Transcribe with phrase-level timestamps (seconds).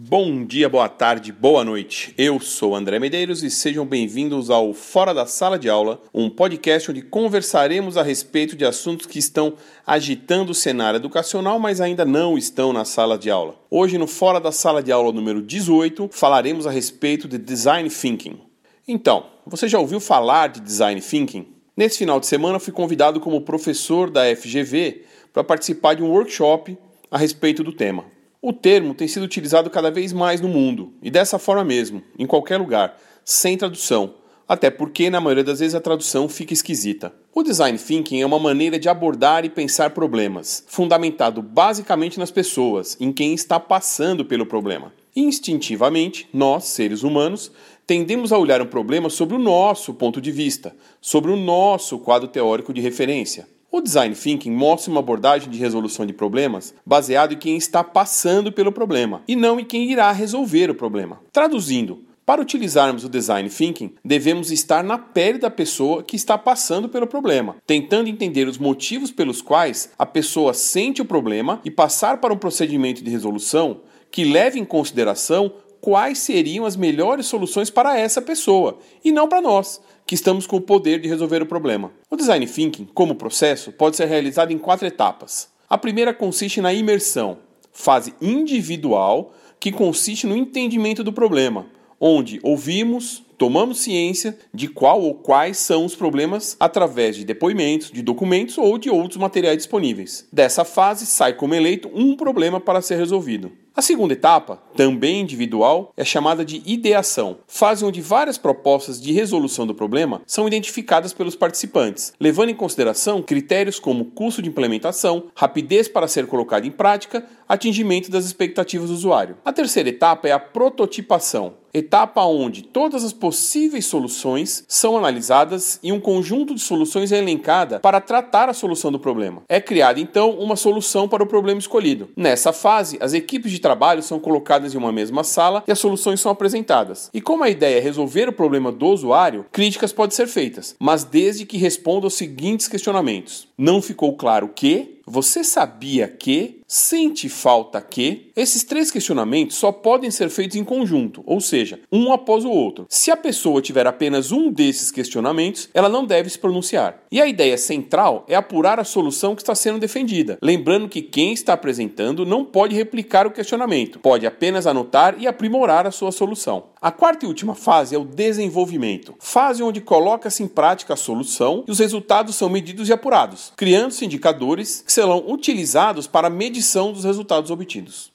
[0.00, 2.14] Bom dia, boa tarde, boa noite.
[2.16, 6.88] Eu sou André Medeiros e sejam bem-vindos ao Fora da Sala de Aula, um podcast
[6.88, 12.38] onde conversaremos a respeito de assuntos que estão agitando o cenário educacional, mas ainda não
[12.38, 13.56] estão na sala de aula.
[13.68, 18.38] Hoje, no Fora da Sala de Aula número 18, falaremos a respeito de Design Thinking.
[18.86, 21.44] Então, você já ouviu falar de Design Thinking?
[21.76, 25.02] Nesse final de semana, fui convidado como professor da FGV
[25.32, 26.78] para participar de um workshop
[27.10, 28.16] a respeito do tema.
[28.40, 32.24] O termo tem sido utilizado cada vez mais no mundo, e dessa forma mesmo, em
[32.24, 34.14] qualquer lugar, sem tradução,
[34.46, 37.12] até porque na maioria das vezes a tradução fica esquisita.
[37.34, 42.96] O design thinking é uma maneira de abordar e pensar problemas, fundamentado basicamente nas pessoas,
[43.00, 44.92] em quem está passando pelo problema.
[45.16, 47.50] Instintivamente, nós, seres humanos,
[47.88, 52.28] tendemos a olhar um problema sobre o nosso ponto de vista, sobre o nosso quadro
[52.28, 53.48] teórico de referência.
[53.70, 58.50] O design thinking mostra uma abordagem de resolução de problemas baseado em quem está passando
[58.50, 61.20] pelo problema e não em quem irá resolver o problema.
[61.30, 66.88] Traduzindo, para utilizarmos o design thinking, devemos estar na pele da pessoa que está passando
[66.88, 72.22] pelo problema, tentando entender os motivos pelos quais a pessoa sente o problema e passar
[72.22, 77.98] para um procedimento de resolução que leve em consideração quais seriam as melhores soluções para
[77.98, 81.92] essa pessoa e não para nós, que estamos com o poder de resolver o problema.
[82.10, 85.50] O design thinking, como processo, pode ser realizado em quatro etapas.
[85.68, 87.36] A primeira consiste na imersão,
[87.74, 91.66] fase individual que consiste no entendimento do problema,
[92.00, 98.00] onde ouvimos, tomamos ciência de qual ou quais são os problemas através de depoimentos, de
[98.00, 100.26] documentos ou de outros materiais disponíveis.
[100.32, 103.52] Dessa fase sai como eleito um problema para ser resolvido.
[103.78, 109.64] A segunda etapa, também individual, é chamada de ideação, fase onde várias propostas de resolução
[109.64, 115.86] do problema são identificadas pelos participantes, levando em consideração critérios como custo de implementação, rapidez
[115.86, 119.36] para ser colocado em prática, atingimento das expectativas do usuário.
[119.44, 125.92] A terceira etapa é a prototipação, etapa onde todas as possíveis soluções são analisadas e
[125.92, 129.42] um conjunto de soluções é elencada para tratar a solução do problema.
[129.48, 132.08] É criada então uma solução para o problema escolhido.
[132.16, 136.20] Nessa fase, as equipes de trabalho são colocadas em uma mesma sala e as soluções
[136.20, 137.10] são apresentadas.
[137.12, 141.04] E como a ideia é resolver o problema do usuário, críticas podem ser feitas, mas
[141.04, 146.60] desde que responda aos seguintes questionamentos: Não ficou claro que você sabia que?
[146.66, 148.30] Sente falta que?
[148.36, 152.84] Esses três questionamentos só podem ser feitos em conjunto, ou seja, um após o outro.
[152.90, 157.02] Se a pessoa tiver apenas um desses questionamentos, ela não deve se pronunciar.
[157.10, 161.32] E a ideia central é apurar a solução que está sendo defendida, lembrando que quem
[161.32, 166.64] está apresentando não pode replicar o questionamento, pode apenas anotar e aprimorar a sua solução.
[166.80, 171.64] A quarta e última fase é o desenvolvimento, fase onde coloca-se em prática a solução
[171.66, 176.92] e os resultados são medidos e apurados, criando-se indicadores que serão utilizados para a medição
[176.92, 178.12] dos resultados obtidos.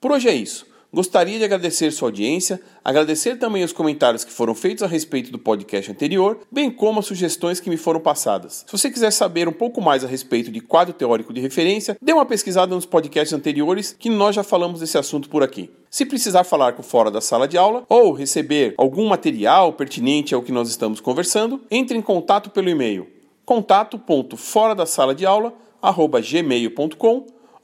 [0.00, 0.66] Por hoje é isso.
[0.96, 5.38] Gostaria de agradecer sua audiência, agradecer também os comentários que foram feitos a respeito do
[5.38, 8.64] podcast anterior, bem como as sugestões que me foram passadas.
[8.66, 12.14] Se você quiser saber um pouco mais a respeito de quadro teórico de referência, dê
[12.14, 15.68] uma pesquisada nos podcasts anteriores que nós já falamos desse assunto por aqui.
[15.90, 20.40] Se precisar falar com fora da sala de aula ou receber algum material pertinente ao
[20.40, 23.06] que nós estamos conversando, entre em contato pelo e-mail
[23.44, 24.74] contato.fora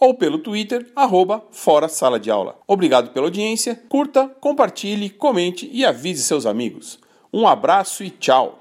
[0.02, 2.58] ou pelo Twitter, arroba Fora Sala de Aula.
[2.66, 6.98] Obrigado pela audiência, curta, compartilhe, comente e avise seus amigos.
[7.32, 8.58] Um abraço e tchau!